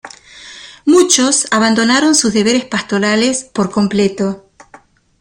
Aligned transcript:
Muchos 0.83 1.47
abandonaron 1.51 2.15
sus 2.15 2.33
deberes 2.33 2.65
pastorales 2.65 3.43
por 3.43 3.69
completo. 3.69 4.43